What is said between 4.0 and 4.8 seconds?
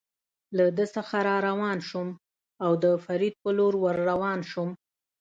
روان شوم.